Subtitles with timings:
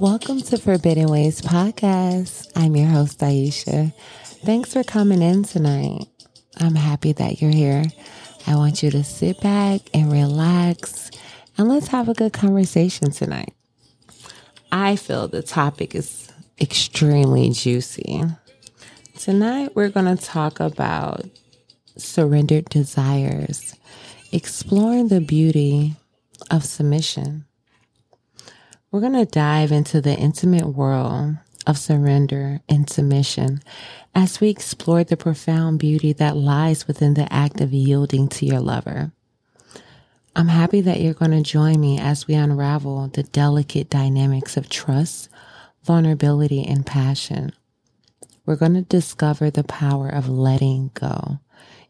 [0.00, 2.50] Welcome to Forbidden Wayz Podcast.
[2.56, 3.92] I'm your host, Aisha.
[4.24, 6.06] Thanks for coming in tonight.
[6.56, 7.84] I'm happy that you're here.
[8.46, 11.10] I want you to sit back and relax
[11.58, 13.52] and let's have a good conversation tonight.
[14.72, 18.22] I feel the topic is extremely juicy.
[19.18, 21.26] Tonight, we're going to talk about
[21.98, 23.74] surrendered desires,
[24.32, 25.94] exploring the beauty
[26.50, 27.44] of submission.
[28.92, 33.60] We're going to dive into the intimate world of surrender and submission
[34.16, 38.58] as we explore the profound beauty that lies within the act of yielding to your
[38.58, 39.12] lover.
[40.34, 44.68] I'm happy that you're going to join me as we unravel the delicate dynamics of
[44.68, 45.28] trust,
[45.84, 47.52] vulnerability, and passion.
[48.44, 51.38] We're going to discover the power of letting go,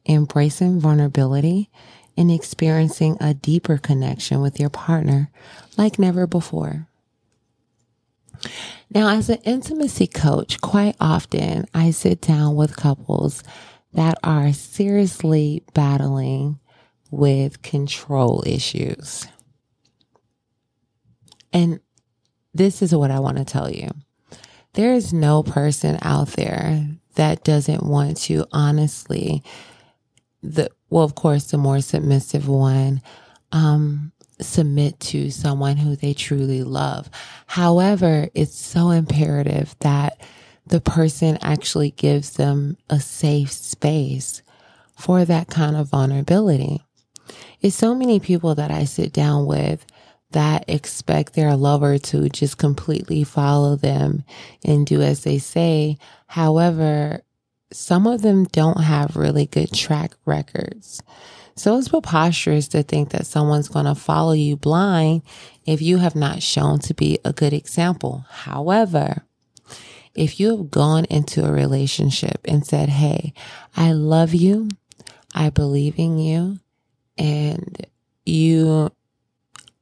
[0.07, 1.71] embracing vulnerability,
[2.15, 5.31] and experiencing a deeper connection with your partner
[5.79, 6.89] like never before.
[8.93, 13.43] Now, as an intimacy coach, quite often I sit down with couples
[13.93, 16.59] that are seriously battling
[17.11, 19.27] with control issues.
[21.53, 21.81] And
[22.55, 23.89] this is what I want to tell you.
[24.75, 29.43] There is no person out there that doesn't want to honestly
[30.43, 33.03] the well of course the more submissive one
[33.53, 37.11] um submit to someone who they truly love.
[37.47, 40.21] However, it's so imperative that
[40.67, 44.43] the person actually gives them a safe space
[44.97, 46.83] for that kind of vulnerability.
[47.61, 49.85] It's so many people that I sit down with
[50.33, 54.25] that expect their lover to just completely follow them
[54.65, 55.99] and do as they say.
[56.27, 57.23] However,
[57.73, 61.03] some of them don't have really good track records.
[61.55, 65.23] So it's preposterous to think that someone's going to follow you blind
[65.67, 68.25] if you have not shown to be a good example.
[68.31, 69.25] However,
[70.15, 73.33] if you have gone into a relationship and said, Hey,
[73.77, 74.69] I love you.
[75.35, 76.59] I believe in you.
[77.17, 77.87] And
[78.25, 78.91] you,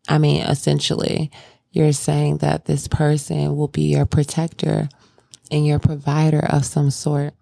[0.08, 1.30] I mean, essentially,
[1.70, 4.88] you're saying that this person will be your protector
[5.50, 7.34] and your provider of some sort.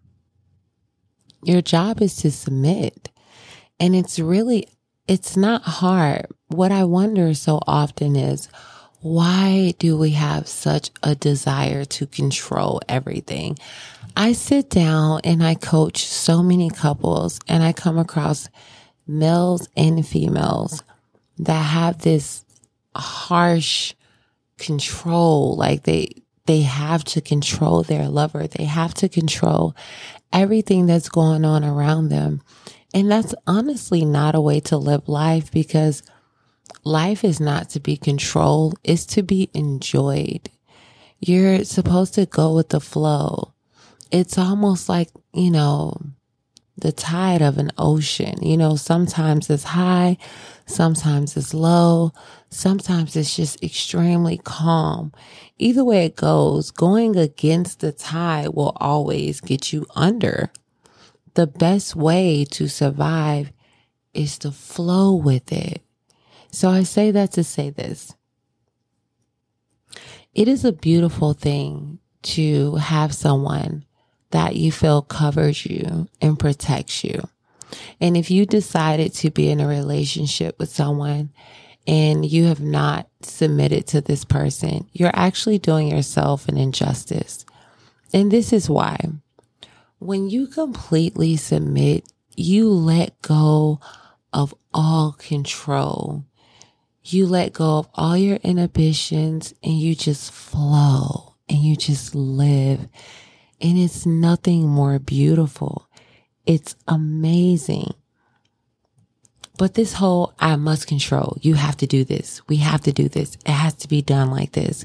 [1.43, 3.09] Your job is to submit.
[3.79, 4.69] And it's really,
[5.07, 6.27] it's not hard.
[6.49, 8.49] What I wonder so often is,
[9.01, 13.57] why do we have such a desire to control everything?
[14.17, 18.49] I sit down and I coach so many couples and I come across
[19.07, 20.83] males and females
[21.39, 22.45] that have this
[22.97, 23.95] harsh
[24.59, 25.57] control.
[25.57, 28.47] Like they, they have to control their lover.
[28.47, 29.77] They have to control
[30.33, 32.41] everything that's going on around them.
[32.97, 36.03] And that's honestly not a way to live life because
[36.83, 40.49] life is not to be controlled, it's to be enjoyed.
[41.21, 43.53] You're supposed to go with the flow.
[44.11, 45.95] It's almost like, you know,
[46.79, 48.43] the tide of an ocean.
[48.43, 50.17] You know, sometimes it's high,
[50.65, 52.15] sometimes it's low,
[52.49, 55.13] sometimes it's just extremely calm.
[55.59, 60.51] Either way it goes, going against the tide will always get you under
[61.37, 63.53] the best way to survive
[64.15, 65.83] is to flow with it.
[66.51, 68.15] So I say that to say this.
[70.35, 73.85] It is a beautiful thing to have someone
[74.31, 77.29] that you feel covers you and protects you.
[78.01, 81.33] And if you decided to be in a relationship with someone
[81.87, 87.45] and you have not submitted to this person, you're actually doing yourself an injustice.
[88.15, 88.97] And this is why.
[90.07, 92.05] When you completely submit,
[92.37, 93.81] you let go
[94.33, 96.25] of all control.
[97.03, 102.87] You let go of all your inhibitions and you just flow and you just live.
[103.61, 105.89] And it's nothing more beautiful.
[106.47, 107.93] It's amazing.
[109.59, 111.37] But this whole, I must control.
[111.41, 112.47] You have to do this.
[112.47, 113.37] We have to do this.
[113.45, 114.85] It has to be done like this.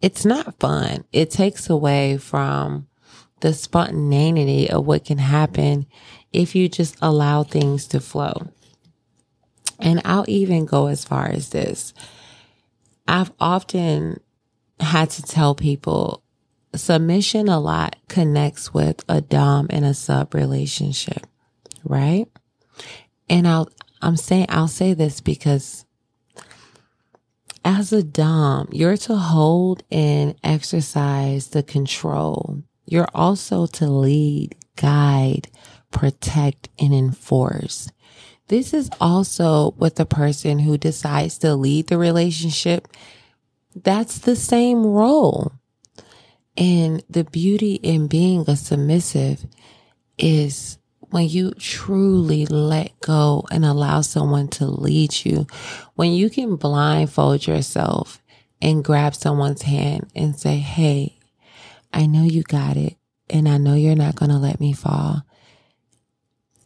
[0.00, 1.04] It's not fun.
[1.12, 2.86] It takes away from
[3.44, 5.84] the spontaneity of what can happen
[6.32, 8.48] if you just allow things to flow.
[9.78, 11.92] And I'll even go as far as this.
[13.06, 14.18] I've often
[14.80, 16.22] had to tell people
[16.74, 21.26] submission a lot connects with a dom and a sub relationship,
[21.84, 22.24] right?
[23.28, 23.68] And I'll,
[24.00, 25.84] I'm saying, I'll say this because
[27.62, 35.48] as a dom, you're to hold and exercise the control you're also to lead, guide,
[35.90, 37.90] protect, and enforce.
[38.48, 42.88] This is also with the person who decides to lead the relationship.
[43.74, 45.52] That's the same role.
[46.56, 49.46] And the beauty in being a submissive
[50.18, 50.78] is
[51.10, 55.46] when you truly let go and allow someone to lead you,
[55.94, 58.22] when you can blindfold yourself
[58.60, 61.13] and grab someone's hand and say, Hey,
[61.94, 62.96] I know you got it.
[63.30, 65.22] And I know you're not going to let me fall.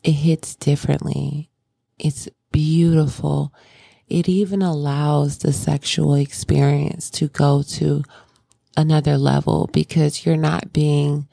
[0.03, 1.51] It hits differently.
[1.99, 3.53] It's beautiful.
[4.09, 8.03] It even allows the sexual experience to go to
[8.77, 11.29] another level because you're not being,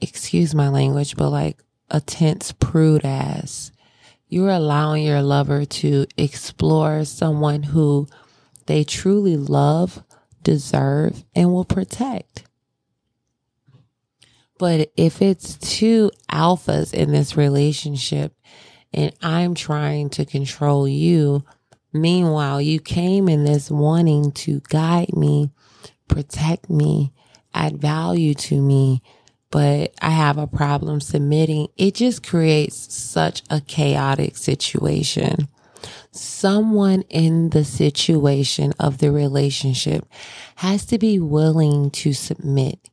[0.00, 3.72] excuse my language, but like a tense prude ass.
[4.28, 8.06] You're allowing your lover to explore someone who
[8.66, 10.04] they truly love,
[10.42, 12.44] deserve, and will protect.
[14.62, 18.32] But if it's two alphas in this relationship
[18.92, 21.42] and I'm trying to control you,
[21.92, 25.50] meanwhile, you came in this wanting to guide me,
[26.06, 27.12] protect me,
[27.52, 29.02] add value to me,
[29.50, 31.66] but I have a problem submitting.
[31.76, 35.48] It just creates such a chaotic situation.
[36.10, 40.06] Someone in the situation of the relationship
[40.56, 42.90] has to be willing to submit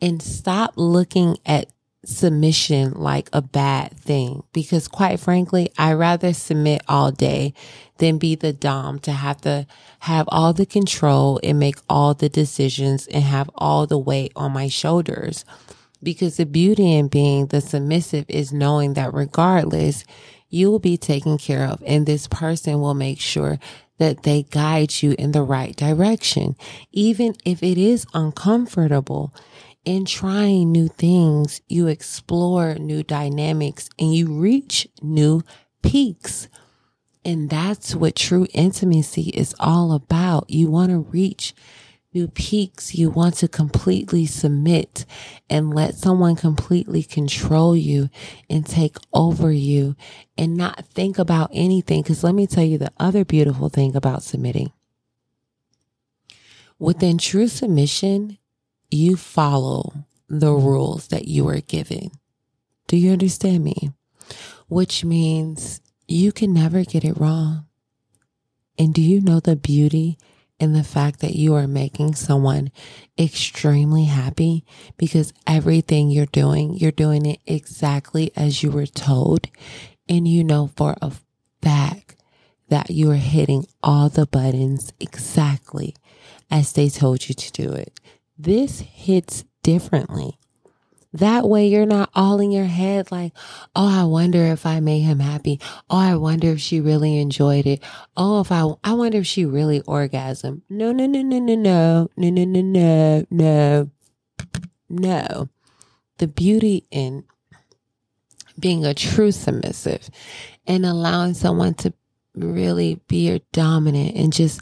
[0.00, 1.72] and stop looking at
[2.04, 7.54] submission like a bad thing because quite frankly, I rather submit all day
[7.98, 9.66] than be the dom to have to
[10.00, 14.52] have all the control and make all the decisions and have all the weight on
[14.52, 15.44] my shoulders.
[16.00, 20.04] Because the beauty in being the submissive is knowing that regardless,
[20.48, 23.58] you will be taken care of and this person will make sure
[23.98, 26.56] that they guide you in the right direction.
[26.92, 29.34] Even if it is uncomfortable
[29.84, 35.42] in trying new things, you explore new dynamics and you reach new
[35.82, 36.48] peaks.
[37.24, 40.48] And that's what true intimacy is all about.
[40.48, 41.54] You want to reach
[42.14, 45.04] new peaks, you want to completely submit
[45.50, 48.08] and let someone completely control you
[48.48, 49.94] and take over you
[50.36, 52.02] and not think about anything.
[52.02, 54.72] Because let me tell you the other beautiful thing about submitting.
[56.78, 58.38] Within true submission,
[58.90, 60.66] you follow the mm-hmm.
[60.66, 62.10] rules that you are given.
[62.86, 63.90] Do you understand me?
[64.68, 67.66] Which means you can never get it wrong.
[68.78, 70.18] And do you know the beauty
[70.58, 72.70] in the fact that you are making someone
[73.18, 74.64] extremely happy
[74.96, 79.48] because everything you're doing, you're doing it exactly as you were told.
[80.08, 81.12] And you know for a
[81.62, 82.16] fact
[82.68, 85.94] that you are hitting all the buttons exactly
[86.50, 87.98] as they told you to do it.
[88.36, 90.38] This hits differently.
[91.12, 93.32] That way you're not all in your head like,
[93.74, 95.58] oh, I wonder if I made him happy.
[95.88, 97.82] Oh, I wonder if she really enjoyed it.
[98.16, 100.62] Oh, if I, I wonder if she really orgasmed.
[100.68, 103.90] No, no, no, no, no, no, no, no, no, no, no,
[104.88, 105.48] no.
[106.18, 107.24] The beauty in
[108.58, 110.10] being a true submissive
[110.66, 111.92] and allowing someone to
[112.34, 114.60] really be your dominant and just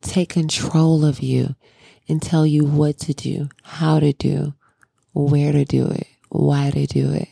[0.00, 1.54] take control of you
[2.08, 4.54] and tell you what to do, how to do,
[5.26, 7.28] where to do it, why to do it,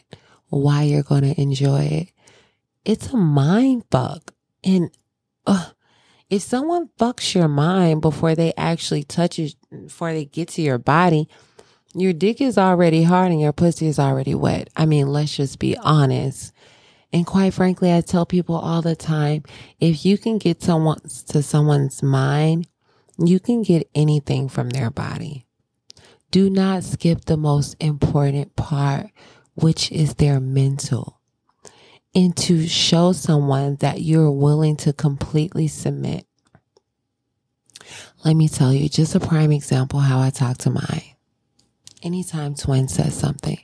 [0.48, 2.08] why you're going to enjoy it.
[2.84, 4.32] It's a mind fuck.
[4.64, 4.90] And
[5.46, 5.70] uh,
[6.28, 10.78] if someone fucks your mind before they actually touch you, before they get to your
[10.78, 11.28] body,
[11.94, 14.69] your dick is already hard and your pussy is already wet.
[14.76, 16.52] I mean, let's just be honest.
[17.12, 19.44] And quite frankly, I tell people all the time,
[19.78, 22.66] if you can get someone to someone's mind,
[23.16, 25.45] you can get anything from their body
[26.36, 29.06] do not skip the most important part,
[29.55, 31.19] which is their mental.
[32.14, 36.26] And to show someone that you're willing to completely submit.
[38.22, 41.14] Let me tell you just a prime example how I talk to mine.
[42.02, 43.58] Anytime Twin says something,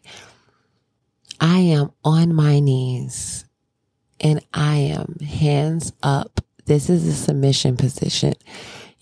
[1.43, 3.45] I am on my knees
[4.19, 6.41] and I am hands up.
[6.64, 8.33] This is a submission position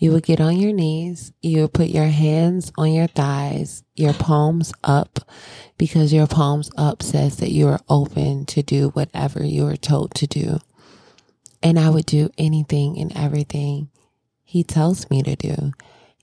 [0.00, 1.30] you would get on your knees.
[1.42, 5.20] You would put your hands on your thighs, your palms up,
[5.76, 10.14] because your palms up says that you are open to do whatever you are told
[10.14, 10.58] to do.
[11.62, 13.90] And I would do anything and everything
[14.42, 15.72] he tells me to do,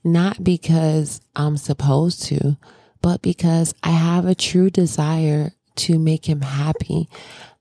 [0.02, 2.56] not because I'm supposed to,
[3.00, 7.08] but because I have a true desire to make him happy.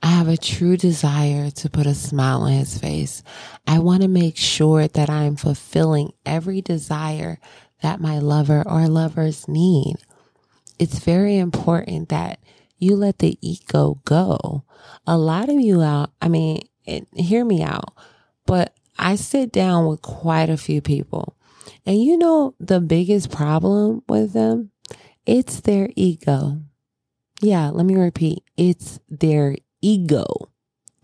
[0.03, 3.23] I have a true desire to put a smile on his face.
[3.65, 7.39] I want to make sure that I'm fulfilling every desire
[7.81, 9.95] that my lover or lovers need.
[10.79, 12.39] It's very important that
[12.77, 14.63] you let the ego go.
[15.07, 17.93] A lot of you out, I mean, it, hear me out,
[18.45, 21.35] but I sit down with quite a few people
[21.85, 24.71] And you know, the biggest problem with them,
[25.25, 26.61] it's their ego.
[27.41, 28.43] Yeah, let me repeat.
[28.55, 30.49] It's their ego.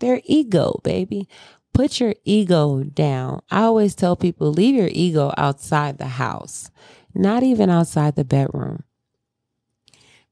[0.00, 1.28] Their ego, baby.
[1.72, 3.42] Put your ego down.
[3.50, 6.70] I always tell people leave your ego outside the house,
[7.14, 8.84] not even outside the bedroom.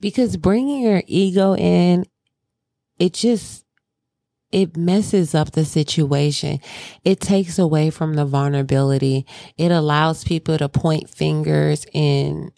[0.00, 2.06] Because bringing your ego in,
[2.98, 3.64] it just,
[4.50, 6.60] it messes up the situation.
[7.04, 9.26] It takes away from the vulnerability.
[9.56, 12.52] It allows people to point fingers and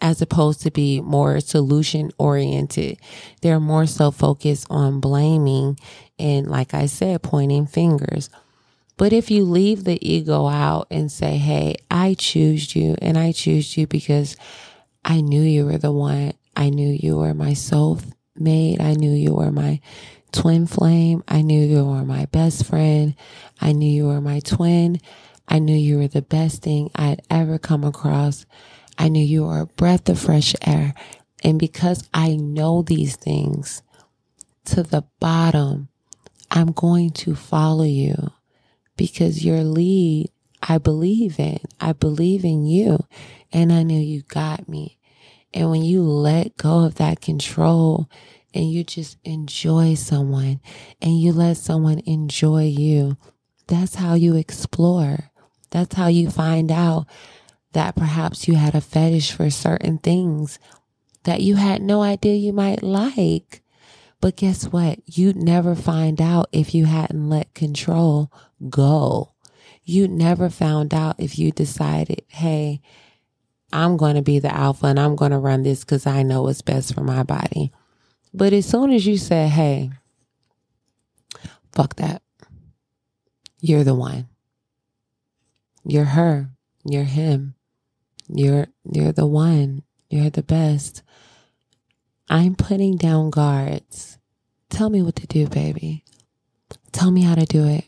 [0.00, 2.98] as opposed to be more solution oriented.
[3.42, 5.78] They're more so focused on blaming
[6.18, 8.30] and, like I said, pointing fingers.
[8.96, 13.32] But if you leave the ego out and say, Hey, I choose you and I
[13.32, 14.36] choose you because
[15.04, 16.32] I knew you were the one.
[16.56, 18.00] I knew you were my soul
[18.36, 18.80] mate.
[18.80, 19.80] I knew you were my
[20.32, 21.22] twin flame.
[21.28, 23.14] I knew you were my best friend.
[23.60, 25.00] I knew you were my twin.
[25.46, 28.46] I knew you were the best thing I'd ever come across.
[28.98, 30.94] I knew you were a breath of fresh air.
[31.44, 33.82] And because I know these things
[34.66, 35.88] to the bottom,
[36.50, 38.32] I'm going to follow you
[38.96, 40.30] because your lead
[40.62, 41.60] I believe in.
[41.80, 42.98] I believe in you.
[43.52, 44.98] And I know you got me.
[45.54, 48.10] And when you let go of that control
[48.52, 50.60] and you just enjoy someone
[51.00, 53.16] and you let someone enjoy you,
[53.66, 55.30] that's how you explore.
[55.70, 57.06] That's how you find out
[57.72, 60.58] that perhaps you had a fetish for certain things
[61.24, 63.62] that you had no idea you might like.
[64.20, 64.98] But guess what?
[65.06, 68.32] You'd never find out if you hadn't let control
[68.68, 69.34] go.
[69.84, 72.80] You'd never found out if you decided, hey,
[73.72, 76.42] I'm going to be the alpha and I'm going to run this because I know
[76.42, 77.72] what's best for my body.
[78.34, 79.90] But as soon as you say, hey,
[81.72, 82.22] fuck that,
[83.60, 84.28] you're the one.
[85.84, 86.50] You're her.
[86.84, 87.54] You're him.
[88.28, 89.82] You're you're the one.
[90.10, 91.02] You're the best.
[92.30, 94.18] I'm putting down guards.
[94.70, 96.04] Tell me what to do, baby.
[96.92, 97.84] Tell me how to do it.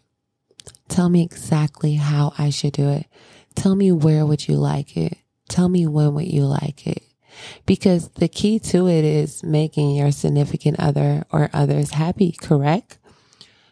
[0.88, 3.06] Tell me exactly how I should do it.
[3.54, 5.18] Tell me where would you like it?
[5.48, 7.02] Tell me when would you like it?
[7.66, 12.98] Because the key to it is making your significant other or others happy, correct?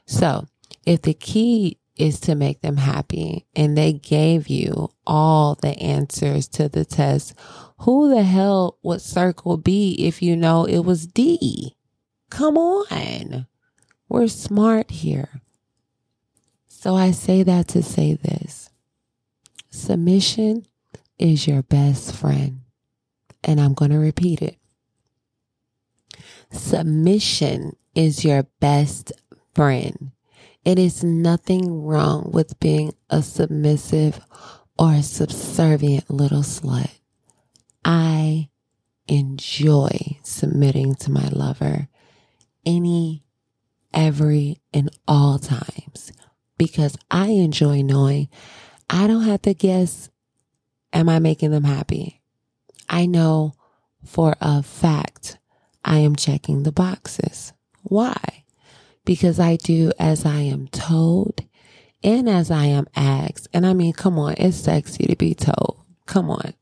[0.06, 0.46] So
[0.86, 3.46] if the key is to make them happy.
[3.54, 7.34] And they gave you all the answers to the test.
[7.78, 11.76] Who the hell would circle B if you know it was D?
[12.30, 13.46] Come on.
[14.08, 15.42] We're smart here.
[16.68, 18.70] So I say that to say this
[19.70, 20.64] submission
[21.18, 22.60] is your best friend.
[23.44, 24.56] And I'm going to repeat it.
[26.50, 29.12] Submission is your best
[29.54, 30.12] friend.
[30.68, 34.20] It is nothing wrong with being a submissive
[34.78, 36.90] or a subservient little slut.
[37.86, 38.50] I
[39.06, 41.88] enjoy submitting to my lover
[42.66, 43.24] any,
[43.94, 46.12] every, and all times
[46.58, 48.28] because I enjoy knowing
[48.90, 50.10] I don't have to guess,
[50.92, 52.20] am I making them happy?
[52.90, 53.54] I know
[54.04, 55.38] for a fact
[55.82, 57.54] I am checking the boxes.
[57.84, 58.44] Why?
[59.08, 61.42] Because I do as I am told
[62.04, 63.48] and as I am asked.
[63.54, 65.80] And I mean, come on, it's sexy to be told.
[66.04, 66.52] Come on.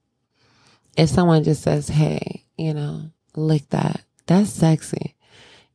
[0.97, 5.17] If someone just says, hey, you know, lick that, that's sexy.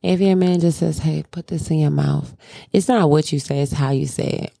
[0.02, 2.34] If your man just says, hey, put this in your mouth,
[2.72, 4.52] it's not what you say, it's how you say it.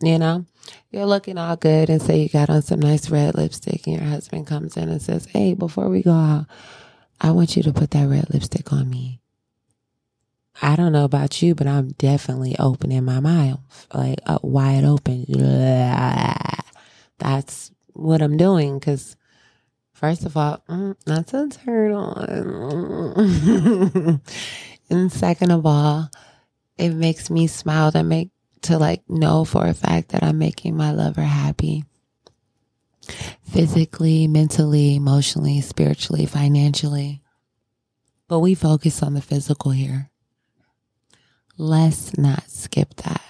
[0.00, 0.46] You know,
[0.90, 4.06] you're looking all good and say you got on some nice red lipstick and your
[4.06, 6.46] husband comes in and says, hey, before we go out,
[7.20, 9.20] I want you to put that red lipstick on me.
[10.62, 13.60] I don't know about you, but I'm definitely opening my mouth,
[13.94, 15.24] like uh, wide open.
[17.18, 19.16] That's what I'm doing because,
[19.92, 22.20] first of all, mm, that's a turn on.
[24.90, 26.10] and second of all,
[26.78, 28.30] it makes me smile to make
[28.62, 31.84] to like know for a fact that I'm making my lover happy.
[33.42, 37.22] Physically, mentally, emotionally, spiritually, financially.
[38.28, 40.09] But we focus on the physical here
[41.60, 43.22] let's not skip that.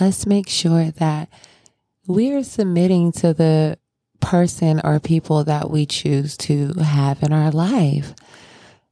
[0.00, 1.28] Let's make sure that
[2.06, 3.78] we're submitting to the
[4.20, 8.14] person or people that we choose to have in our life.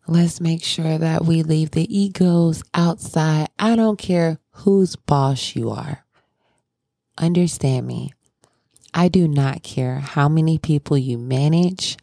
[0.06, 3.48] Let's make sure that we leave the egos outside.
[3.58, 6.04] I don't care whose boss you are.
[7.18, 8.12] Understand me.
[8.94, 11.96] I do not care how many people you manage.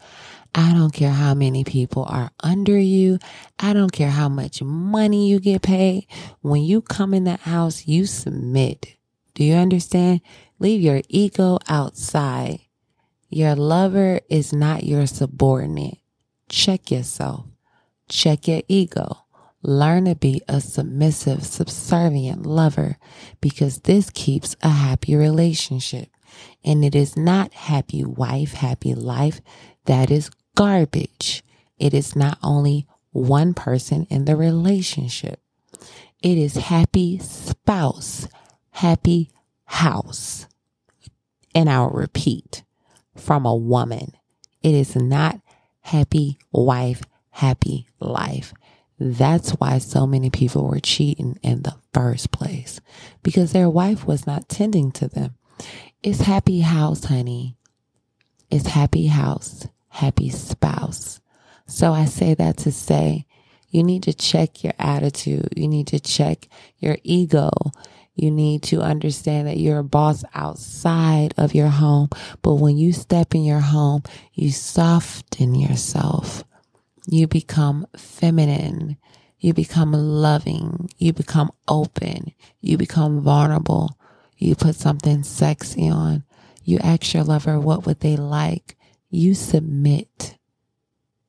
[0.56, 3.20] I don't care how many people are under you.
[3.60, 6.08] I don't care how much money you get paid.
[6.42, 8.98] When you come in the house, you submit.
[9.36, 10.22] Do you understand?
[10.60, 12.60] Leave your ego outside
[13.30, 16.00] Your lover is not your subordinate.
[16.50, 17.46] Check yourself.
[18.10, 19.26] Check your ego.
[19.64, 22.98] Learn to be a submissive, subservient lover
[23.42, 26.10] because this keeps a happy relationship.
[26.64, 29.42] And it is not happy wife, happy life.
[29.86, 31.44] That is garbage.
[31.78, 35.40] It is not only one person in the relationship.
[36.22, 38.28] It is happy spouse,
[38.72, 39.30] happy
[39.66, 40.48] house.
[41.54, 42.64] And I'll repeat
[43.16, 44.14] from a woman.
[44.62, 45.40] It is not
[45.82, 48.54] happy wife, happy life.
[49.00, 52.80] That's why so many people were cheating in the first place
[53.22, 55.36] because their wife was not tending to them.
[56.02, 57.58] It's happy house, honey.
[58.50, 61.22] It's happy house, happy spouse.
[61.68, 63.26] So I say that to say
[63.70, 65.50] you need to check your attitude.
[65.56, 66.48] You need to check
[66.80, 67.52] your ego.
[68.16, 72.10] You need to understand that you're a boss outside of your home.
[72.42, 76.44] But when you step in your home, you soften yourself.
[77.08, 78.98] You become feminine.
[79.40, 80.90] You become loving.
[80.98, 82.34] You become open.
[82.62, 83.98] You become vulnerable.
[84.38, 86.24] You put something sexy on.
[86.64, 88.78] You ask your lover, what would they like?
[89.16, 90.40] You submit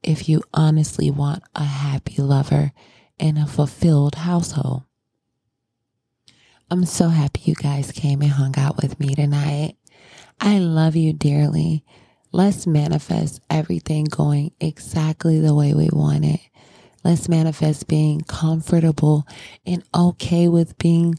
[0.02, 2.72] if you honestly want a happy lover
[3.20, 4.84] and a fulfilled household.
[6.70, 9.76] I'm so happy you guys came and hung out with me tonight.
[10.40, 11.84] I love you dearly.
[12.32, 16.40] Let's manifest everything going exactly the way we want it.
[17.04, 19.28] Let's manifest being comfortable
[19.66, 21.16] and okay with being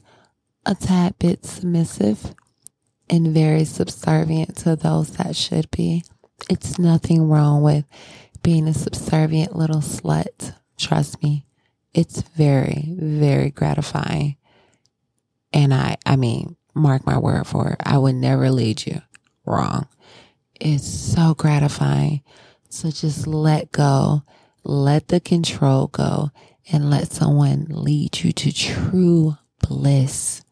[0.66, 2.34] a tad bit submissive
[3.08, 6.04] and very subservient to those that should be.
[6.50, 7.86] It's nothing wrong with
[8.44, 10.54] being a subservient little slut.
[10.78, 11.46] Trust me.
[11.94, 14.38] It's very, very gratifying.
[15.54, 17.82] And I, I mean, mark my word for it.
[17.84, 19.02] I would never lead you
[19.46, 19.88] wrong.
[20.60, 22.22] It's so gratifying.
[22.70, 24.24] So just let go,
[24.64, 26.32] let the control go,
[26.72, 30.44] and let someone lead you to true bliss.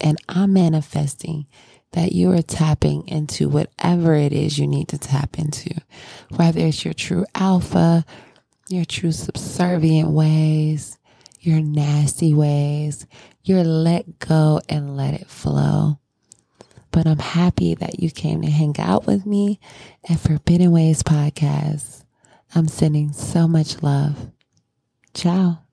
[0.00, 1.46] And I'm manifesting
[1.94, 5.70] that you are tapping into whatever it is you need to tap into,
[6.36, 8.04] whether it's your true alpha,
[8.68, 10.98] your true subservient ways,
[11.40, 13.06] your nasty ways,
[13.44, 15.98] your let go and let it flow.
[16.90, 19.60] But I'm happy that you came to hang out with me
[20.08, 22.04] at Forbidden Wayz Podcast.
[22.54, 24.30] I'm sending so much love.
[25.12, 25.63] Ciao.